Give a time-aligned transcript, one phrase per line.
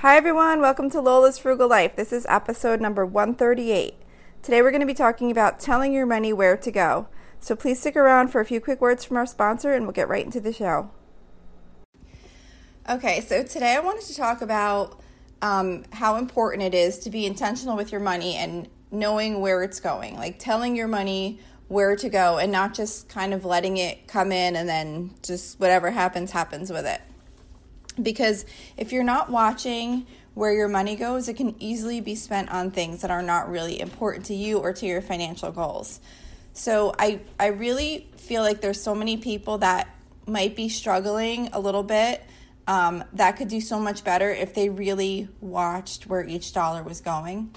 [0.00, 0.60] Hi, everyone.
[0.60, 1.96] Welcome to Lola's Frugal Life.
[1.96, 3.94] This is episode number 138.
[4.42, 7.08] Today, we're going to be talking about telling your money where to go.
[7.40, 10.06] So, please stick around for a few quick words from our sponsor and we'll get
[10.06, 10.90] right into the show.
[12.86, 15.00] Okay, so today I wanted to talk about
[15.40, 19.80] um, how important it is to be intentional with your money and knowing where it's
[19.80, 24.06] going, like telling your money where to go and not just kind of letting it
[24.06, 27.00] come in and then just whatever happens, happens with it.
[28.00, 28.44] Because
[28.76, 33.00] if you're not watching where your money goes, it can easily be spent on things
[33.00, 35.98] that are not really important to you or to your financial goals.
[36.52, 39.88] So I I really feel like there's so many people that
[40.26, 42.22] might be struggling a little bit
[42.66, 47.00] um, that could do so much better if they really watched where each dollar was
[47.00, 47.54] going.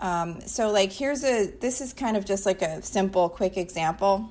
[0.00, 4.30] Um, so like here's a this is kind of just like a simple quick example,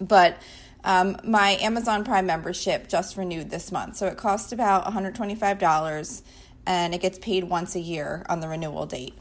[0.00, 0.36] but
[0.84, 3.96] um, my Amazon Prime membership just renewed this month.
[3.96, 6.22] So it costs about $125
[6.66, 9.14] and it gets paid once a year on the renewal date.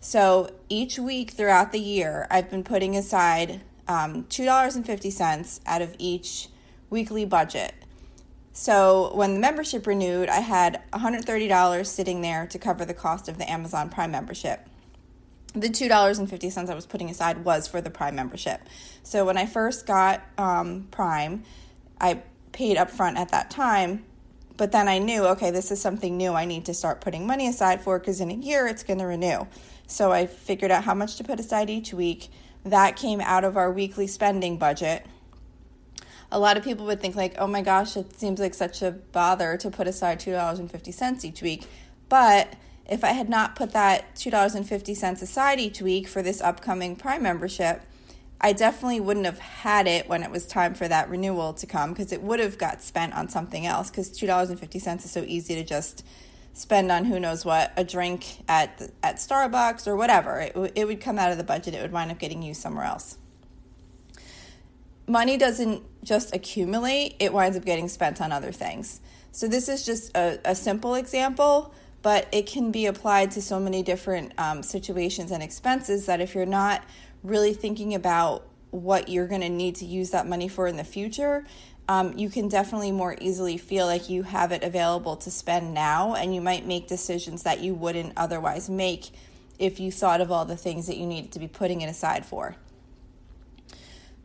[0.00, 6.48] So each week throughout the year, I've been putting aside um, $2.50 out of each
[6.90, 7.74] weekly budget.
[8.52, 13.38] So when the membership renewed, I had $130 sitting there to cover the cost of
[13.38, 14.68] the Amazon Prime membership
[15.54, 18.60] the $2.50 I was putting aside was for the Prime membership.
[19.02, 21.44] So when I first got um, Prime,
[22.00, 22.22] I
[22.52, 24.04] paid up front at that time,
[24.56, 27.48] but then I knew, okay, this is something new I need to start putting money
[27.48, 29.46] aside for because in a year it's going to renew.
[29.86, 32.28] So I figured out how much to put aside each week.
[32.64, 35.04] That came out of our weekly spending budget.
[36.30, 38.92] A lot of people would think like, "Oh my gosh, it seems like such a
[38.92, 41.66] bother to put aside $2.50 each week."
[42.08, 42.54] But
[42.88, 47.82] if I had not put that $2.50 aside each week for this upcoming Prime membership,
[48.40, 51.92] I definitely wouldn't have had it when it was time for that renewal to come
[51.92, 55.64] because it would have got spent on something else because $2.50 is so easy to
[55.64, 56.04] just
[56.54, 60.40] spend on who knows what a drink at at Starbucks or whatever.
[60.40, 61.74] It, it would come out of the budget.
[61.74, 63.16] It would wind up getting used somewhere else.
[65.06, 67.14] Money doesn't just accumulate.
[67.20, 69.00] It winds up getting spent on other things.
[69.30, 73.58] So this is just a, a simple example but it can be applied to so
[73.58, 76.82] many different um, situations and expenses that if you're not
[77.22, 80.84] really thinking about what you're going to need to use that money for in the
[80.84, 81.44] future,
[81.88, 86.14] um, you can definitely more easily feel like you have it available to spend now,
[86.14, 89.10] and you might make decisions that you wouldn't otherwise make
[89.58, 92.24] if you thought of all the things that you needed to be putting it aside
[92.24, 92.56] for.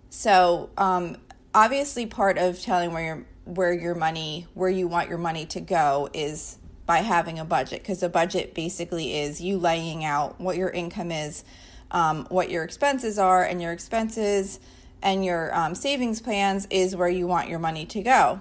[0.10, 1.18] So, um,
[1.54, 5.62] obviously, part of telling where your where your money, where you want your money to
[5.62, 10.58] go, is by having a budget because a budget basically is you laying out what
[10.58, 11.44] your income is,
[11.92, 14.60] um, what your expenses are, and your expenses
[15.04, 18.40] and your um, savings plans is where you want your money to go.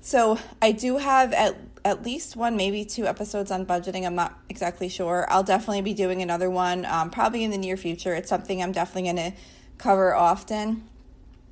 [0.00, 4.06] So I do have at at least one, maybe two episodes on budgeting.
[4.06, 5.26] I'm not exactly sure.
[5.28, 8.14] I'll definitely be doing another one, um, probably in the near future.
[8.14, 9.38] It's something I'm definitely going to
[9.76, 10.88] cover often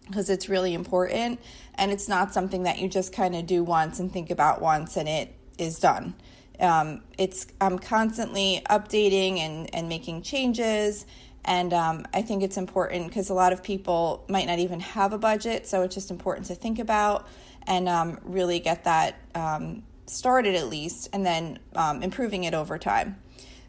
[0.06, 1.38] because it's really important
[1.74, 4.96] and it's not something that you just kind of do once and think about once
[4.96, 6.14] and it is done.
[6.60, 11.06] Um, it's I'm constantly updating and, and making changes,
[11.44, 15.12] and um, I think it's important because a lot of people might not even have
[15.12, 17.26] a budget, so it's just important to think about
[17.66, 22.78] and um, really get that um, started at least, and then um, improving it over
[22.78, 23.16] time.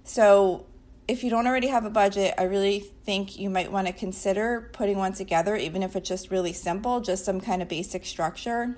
[0.04, 0.66] So
[1.08, 4.70] if you don't already have a budget, I really think you might want to consider
[4.74, 8.78] putting one together, even if it's just really simple, just some kind of basic structure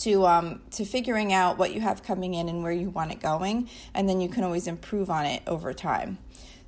[0.00, 3.20] to um, to figuring out what you have coming in and where you want it
[3.20, 6.18] going, and then you can always improve on it over time.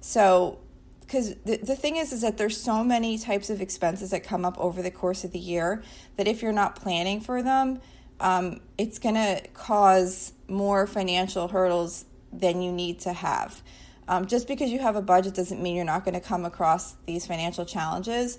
[0.00, 0.58] So,
[1.00, 4.44] because the, the thing is, is that there's so many types of expenses that come
[4.44, 5.82] up over the course of the year
[6.16, 7.80] that if you're not planning for them,
[8.20, 13.62] um, it's going to cause more financial hurdles than you need to have.
[14.08, 16.96] Um, just because you have a budget doesn't mean you're not going to come across
[17.06, 18.38] these financial challenges.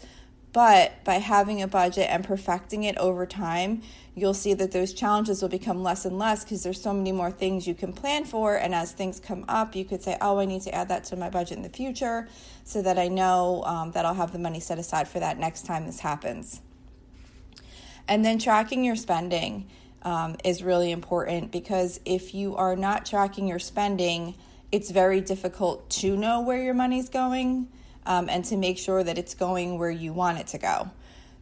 [0.54, 3.82] But by having a budget and perfecting it over time,
[4.14, 7.32] you'll see that those challenges will become less and less because there's so many more
[7.32, 8.56] things you can plan for.
[8.56, 11.16] And as things come up, you could say, oh, I need to add that to
[11.16, 12.28] my budget in the future
[12.64, 15.66] so that I know um, that I'll have the money set aside for that next
[15.66, 16.62] time this happens.
[18.08, 19.68] And then tracking your spending
[20.04, 24.36] um, is really important because if you are not tracking your spending,
[24.72, 27.70] it's very difficult to know where your money's going
[28.06, 30.92] um, and to make sure that it's going where you want it to go.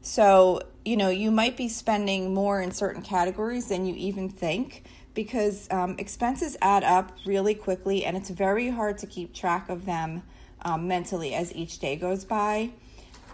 [0.01, 4.83] So, you know, you might be spending more in certain categories than you even think
[5.13, 9.85] because um, expenses add up really quickly and it's very hard to keep track of
[9.85, 10.23] them
[10.63, 12.71] um, mentally as each day goes by.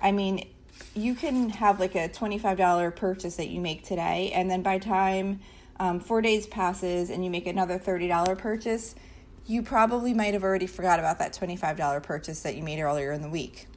[0.02, 0.48] I mean,
[0.94, 5.40] you can have like a $25 purchase that you make today, and then by time
[5.80, 8.96] um, four days passes and you make another $30 purchase,
[9.48, 13.22] you probably might have already forgot about that $25 purchase that you made earlier in
[13.22, 13.68] the week.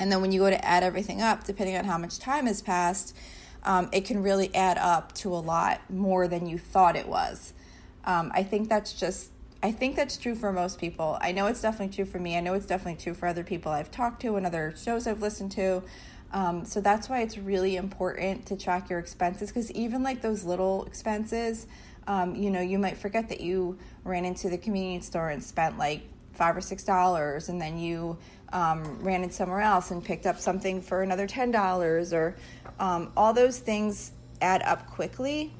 [0.00, 2.60] And then when you go to add everything up, depending on how much time has
[2.60, 3.16] passed,
[3.62, 7.54] um, it can really add up to a lot more than you thought it was.
[8.04, 9.30] Um, I think that's just,
[9.62, 11.18] I think that's true for most people.
[11.20, 12.36] I know it's definitely true for me.
[12.36, 15.22] I know it's definitely true for other people I've talked to and other shows I've
[15.22, 15.84] listened to.
[16.32, 20.42] Um, so that's why it's really important to track your expenses because even like those
[20.42, 21.68] little expenses,
[22.06, 25.78] um, you know, you might forget that you ran into the convenience store and spent
[25.78, 26.02] like
[26.32, 28.16] five or six dollars, and then you
[28.52, 32.36] um, ran in somewhere else and picked up something for another ten dollars, or
[32.78, 35.52] um, all those things add up quickly.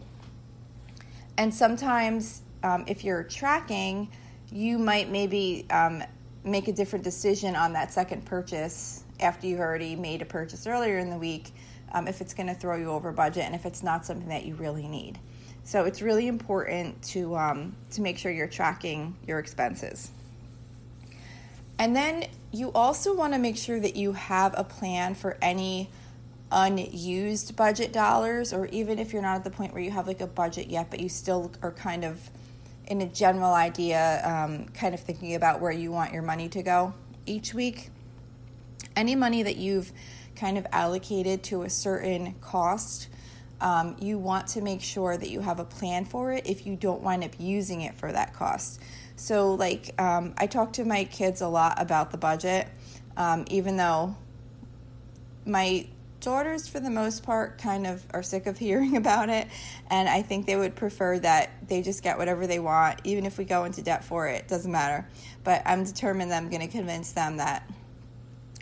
[1.37, 4.11] And sometimes, um, if you're tracking,
[4.53, 6.03] you might maybe um,
[6.45, 10.99] make a different decision on that second purchase after you've already made a purchase earlier
[10.99, 11.53] in the week
[11.93, 14.45] um, if it's going to throw you over budget and if it's not something that
[14.45, 15.19] you really need.
[15.65, 20.11] So it's really important to um, to make sure you're tracking your expenses.
[21.79, 25.91] And then you also want to make sure that you have a plan for any
[26.53, 30.21] unused budget dollars, or even if you're not at the point where you have like
[30.21, 32.31] a budget yet, but you still are kind of
[32.87, 36.63] in a general idea, um, kind of thinking about where you want your money to
[36.63, 36.95] go
[37.27, 37.91] each week
[38.97, 39.93] any money that you've
[40.37, 43.09] kind of allocated to a certain cost,
[43.61, 46.77] um, you want to make sure that you have a plan for it if you
[46.77, 48.81] don't wind up using it for that cost.
[49.17, 52.69] So, like, um, I talk to my kids a lot about the budget,
[53.17, 54.17] um, even though
[55.47, 55.87] my
[56.21, 59.47] daughters, for the most part, kind of are sick of hearing about it.
[59.89, 63.39] And I think they would prefer that they just get whatever they want, even if
[63.39, 65.07] we go into debt for it, doesn't matter.
[65.45, 67.71] But I'm determined that I'm going to convince them that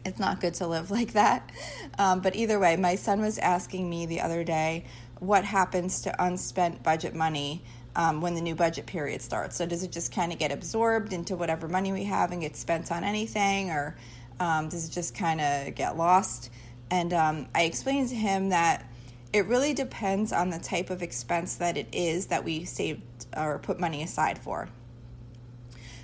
[0.04, 1.50] it's not good to live like that.
[1.99, 4.84] Um, but either way, my son was asking me the other day
[5.19, 7.62] what happens to unspent budget money
[7.94, 9.56] um, when the new budget period starts.
[9.56, 12.56] So, does it just kind of get absorbed into whatever money we have and get
[12.56, 13.96] spent on anything, or
[14.40, 16.50] um, does it just kind of get lost?
[16.90, 18.87] And um, I explained to him that
[19.32, 23.02] it really depends on the type of expense that it is that we saved
[23.37, 24.69] or put money aside for.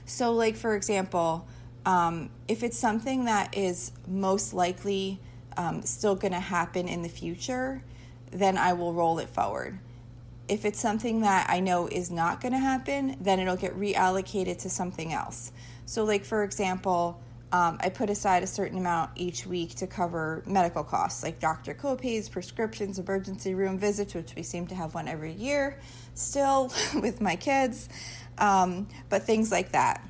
[0.06, 1.46] So, like for example,
[1.88, 5.18] um, if it's something that is most likely
[5.56, 7.82] um, still going to happen in the future,
[8.30, 9.78] then I will roll it forward.
[10.48, 14.58] If it's something that I know is not going to happen, then it'll get reallocated
[14.58, 15.50] to something else.
[15.86, 17.18] So, like for example,
[17.52, 21.72] um, I put aside a certain amount each week to cover medical costs like doctor
[21.72, 25.78] copays, prescriptions, emergency room visits, which we seem to have one every year
[26.12, 27.88] still with my kids,
[28.36, 30.06] um, but things like that.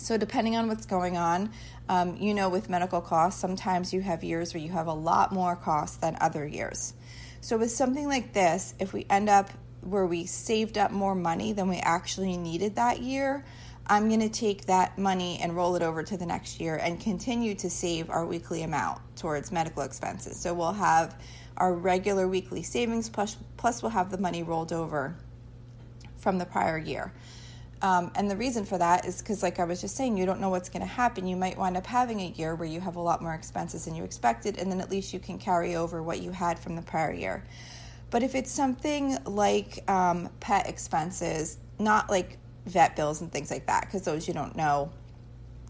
[0.00, 1.50] So, depending on what's going on,
[1.90, 5.30] um, you know, with medical costs, sometimes you have years where you have a lot
[5.30, 6.94] more costs than other years.
[7.42, 9.50] So, with something like this, if we end up
[9.82, 13.44] where we saved up more money than we actually needed that year,
[13.86, 16.98] I'm going to take that money and roll it over to the next year and
[16.98, 20.40] continue to save our weekly amount towards medical expenses.
[20.40, 21.14] So, we'll have
[21.58, 25.14] our regular weekly savings plus, plus we'll have the money rolled over
[26.16, 27.12] from the prior year.
[27.82, 30.40] Um, and the reason for that is because, like I was just saying, you don't
[30.40, 31.26] know what's going to happen.
[31.26, 33.94] You might wind up having a year where you have a lot more expenses than
[33.94, 36.82] you expected, and then at least you can carry over what you had from the
[36.82, 37.44] prior year.
[38.10, 42.36] But if it's something like um, pet expenses, not like
[42.66, 44.90] vet bills and things like that, because those you don't know,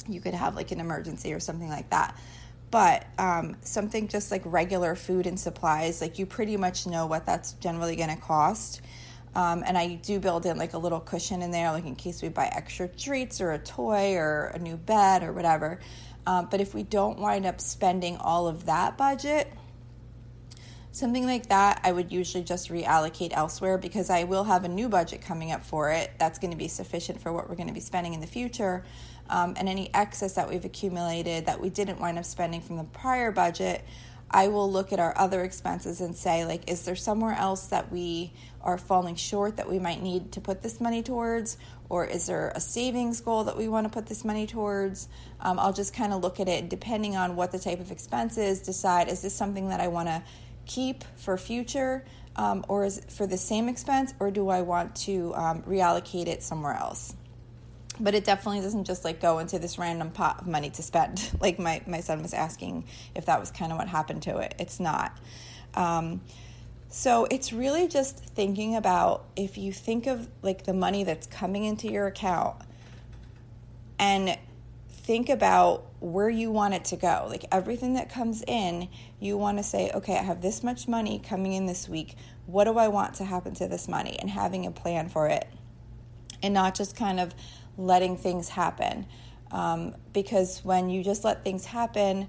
[0.08, 2.18] you could have like an emergency or something like that.
[2.73, 7.26] But um, something just like regular food and supplies, like you pretty much know what
[7.26, 8.80] that's generally going to cost
[9.34, 12.22] um, and I do build in like a little cushion in there, like in case
[12.22, 15.78] we buy extra treats or a toy or a new bed or whatever.
[16.26, 19.52] Um, but if we don't wind up spending all of that budget,
[20.92, 24.88] something like that, I would usually just reallocate elsewhere because I will have a new
[24.88, 26.10] budget coming up for it.
[26.18, 28.84] That's going to be sufficient for what we're going to be spending in the future.
[29.28, 32.84] Um, and any excess that we've accumulated that we didn't wind up spending from the
[32.84, 33.84] prior budget,
[34.30, 37.90] I will look at our other expenses and say, like, is there somewhere else that
[37.90, 38.32] we
[38.62, 41.56] are falling short that we might need to put this money towards?
[41.88, 45.08] Or is there a savings goal that we want to put this money towards?
[45.40, 48.38] Um, I'll just kind of look at it depending on what the type of expense
[48.38, 50.22] is, decide is this something that I want to
[50.66, 52.04] keep for future
[52.37, 56.26] um, or is it for the same expense, or do I want to um, reallocate
[56.26, 57.14] it somewhere else?
[58.00, 61.30] But it definitely doesn't just like go into this random pot of money to spend
[61.40, 64.54] like my, my son was asking if that was kind of what happened to it
[64.59, 65.16] it's not
[65.75, 66.21] um,
[66.88, 71.64] so it's really just thinking about if you think of like the money that's coming
[71.64, 72.57] into your account
[74.00, 74.37] and
[74.88, 77.26] think about where you want it to go.
[77.28, 78.88] Like everything that comes in,
[79.21, 82.16] you want to say, okay, I have this much money coming in this week.
[82.47, 84.19] What do I want to happen to this money?
[84.19, 85.49] And having a plan for it.
[86.42, 87.35] And not just kind of
[87.80, 89.06] letting things happen.
[89.50, 92.28] Um, because when you just let things happen,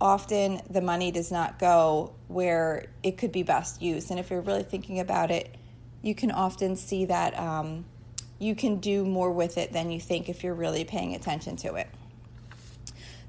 [0.00, 4.10] often the money does not go where it could be best used.
[4.10, 5.54] And if you're really thinking about it,
[6.02, 7.86] you can often see that um,
[8.38, 11.74] you can do more with it than you think if you're really paying attention to
[11.74, 11.88] it.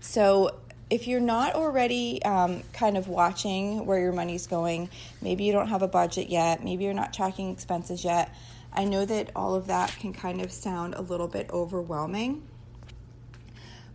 [0.01, 5.51] So, if you're not already um, kind of watching where your money's going, maybe you
[5.51, 8.31] don't have a budget yet, maybe you're not tracking expenses yet,
[8.75, 12.43] I know that all of that can kind of sound a little bit overwhelming.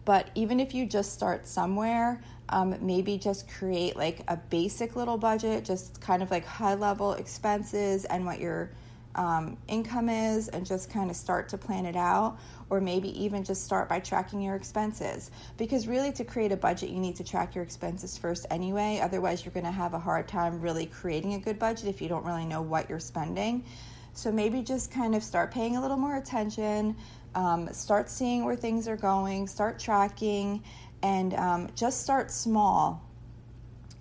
[0.06, 5.18] But even if you just start somewhere, um, maybe just create like a basic little
[5.18, 8.70] budget, just kind of like high level expenses and what your
[9.14, 12.38] um, income is, and just kind of start to plan it out.
[12.70, 15.30] Or maybe even just start by tracking your expenses.
[15.58, 19.00] Because really, to create a budget, you need to track your expenses first anyway.
[19.02, 22.08] Otherwise, you're going to have a hard time really creating a good budget if you
[22.08, 23.64] don't really know what you're spending.
[24.12, 26.96] So maybe just kind of start paying a little more attention,
[27.34, 30.62] um, start seeing where things are going, start tracking,
[31.02, 33.02] and um, just start small.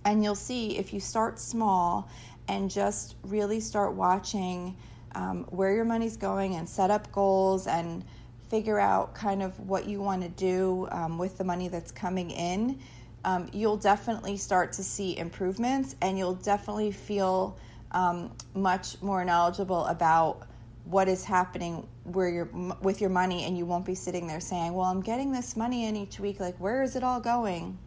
[0.05, 2.09] And you'll see if you start small
[2.47, 4.75] and just really start watching
[5.13, 8.03] um, where your money's going and set up goals and
[8.49, 12.31] figure out kind of what you want to do um, with the money that's coming
[12.31, 12.79] in,
[13.23, 17.57] um, you'll definitely start to see improvements and you'll definitely feel
[17.91, 20.47] um, much more knowledgeable about
[20.85, 22.49] what is happening where you're
[22.81, 25.85] with your money and you won't be sitting there saying well i'm getting this money
[25.85, 26.39] in each week.
[26.39, 27.77] Like where is it all going?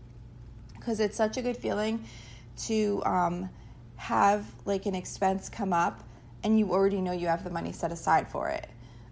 [0.74, 2.04] Because it's such a good feeling
[2.64, 3.50] to um,
[3.96, 6.02] have like an expense come up
[6.44, 8.68] and you already know you have the money set aside for it.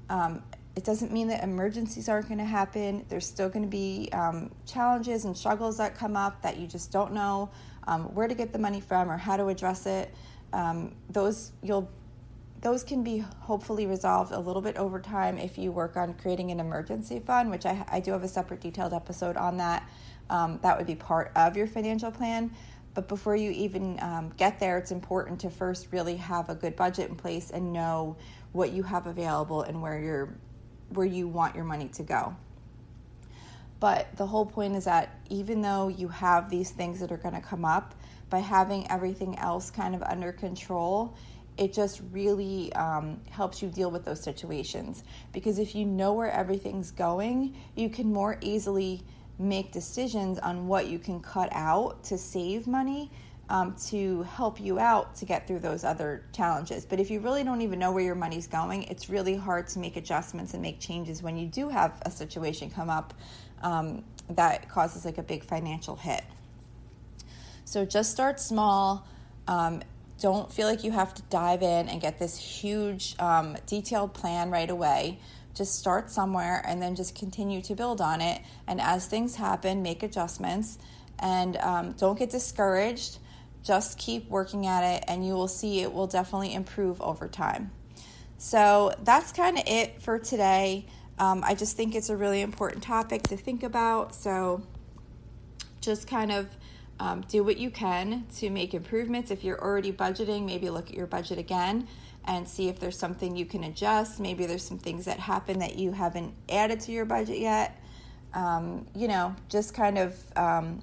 [0.09, 0.43] Um,
[0.77, 3.05] it doesn't mean that emergencies aren't going to happen.
[3.09, 6.93] There's still going to be um, challenges and struggles that come up that you just
[6.93, 7.51] don't know
[7.87, 10.15] um, where to get the money from or how to address it
[10.53, 11.91] um, those you'll
[12.61, 16.51] those can be hopefully resolved a little bit over time if you work on creating
[16.51, 19.89] an emergency fund, which I, I do have a separate detailed episode on that.
[20.29, 22.53] Um, that would be part of your financial plan.
[22.93, 26.77] But before you even um, get there, it's important to first really have a good
[26.77, 28.17] budget in place and know
[28.53, 30.35] what you have available and where you're
[30.91, 32.37] where you want your money to go.
[33.79, 37.35] But the whole point is that even though you have these things that are going
[37.35, 37.95] to come up,
[38.31, 41.17] by having everything else kind of under control,
[41.59, 45.05] it just really um, helps you deal with those situations.
[45.33, 49.03] Because if you know where everything's going, you can more easily
[49.39, 53.11] make decisions on what you can cut out to save money
[53.51, 56.85] um, to help you out to get through those other challenges.
[56.85, 59.81] But if you really don't even know where your money's going, it's really hard to
[59.81, 63.13] make adjustments and make changes when you do have a situation come up
[63.63, 66.23] um, that causes like a big financial hit.
[67.71, 69.07] So just start small.
[69.47, 69.83] Um,
[70.21, 74.51] don't feel like you have to dive in and get this huge um, detailed plan
[74.51, 75.21] right away.
[75.55, 78.43] Just start somewhere and then just continue to build on it.
[78.67, 80.79] And as things happen, make adjustments
[81.21, 83.19] and um, don't get discouraged.
[83.63, 87.71] Just keep working at it, and you will see it will definitely improve over time.
[88.37, 90.87] So that's kind of it for today.
[91.21, 94.13] Um, I just think it's a really important topic to think about.
[94.17, 94.67] So
[95.81, 96.49] just kind of
[97.01, 99.31] um, do what you can to make improvements.
[99.31, 101.89] If you're already budgeting, maybe look at your budget again
[102.27, 104.21] and see if there's something you can adjust.
[104.21, 107.83] Maybe there's some things that happen that you haven't added to your budget yet.
[108.35, 110.83] Um, you know, just kind of um,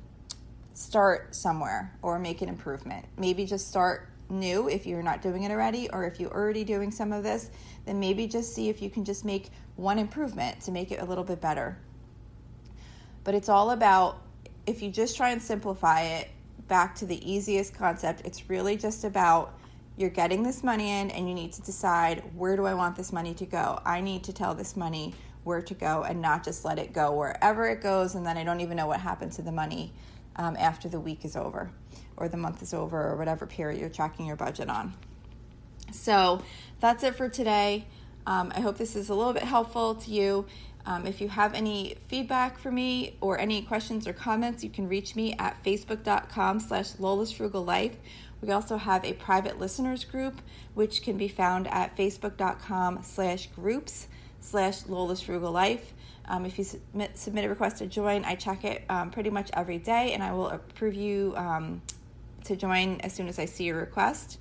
[0.74, 3.06] start somewhere or make an improvement.
[3.16, 6.90] Maybe just start new if you're not doing it already, or if you're already doing
[6.90, 7.52] some of this,
[7.86, 11.06] then maybe just see if you can just make one improvement to make it a
[11.06, 11.78] little bit better.
[13.24, 14.24] But it's all about
[14.68, 16.30] if you just try and simplify it
[16.68, 19.58] back to the easiest concept, it's really just about
[19.96, 23.12] you're getting this money in and you need to decide where do I want this
[23.12, 23.80] money to go?
[23.84, 27.14] I need to tell this money where to go and not just let it go
[27.14, 29.94] wherever it goes and then I don't even know what happened to the money
[30.36, 31.72] um, after the week is over
[32.18, 34.94] or the month is over or whatever period you're tracking your budget on.
[35.92, 36.44] So
[36.82, 37.88] that's it for today.
[38.28, 40.46] Um, I hope this is a little bit helpful to you.
[40.88, 44.88] Um, if you have any feedback for me or any questions or comments, you can
[44.88, 47.98] reach me at facebook.com slash Lola's Frugal Life.
[48.42, 50.42] We also have a private listeners group,
[50.76, 54.08] which can be found at facebook.com slash groups
[54.40, 55.94] slash Lola's Frugal Life.
[56.30, 59.50] Um, if you submit, submit, a request to join, I check it um, pretty much
[59.54, 61.82] every day and I will approve you um,
[62.46, 64.40] to join as soon as I see your request.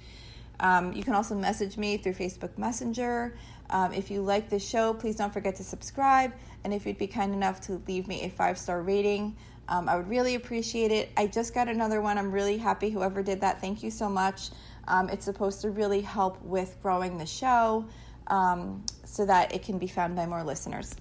[0.61, 3.37] Um, you can also message me through Facebook Messenger.
[3.71, 6.33] Um, if you like the show, please don't forget to subscribe.
[6.65, 9.37] And if you'd be kind enough to leave me a five star rating,
[9.69, 11.11] um, I would really appreciate it.
[11.17, 12.19] I just got another one.
[12.19, 13.61] I'm really happy whoever did that.
[13.61, 14.51] Thank you so much.
[14.87, 17.87] Um, it's supposed to really help with growing the show
[18.29, 20.95] um, so that it can be found by more listeners.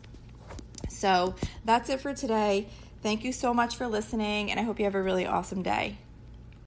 [0.90, 2.68] So that's it for today.
[3.04, 5.98] Thank you so much for listening, and I hope you have a really awesome day.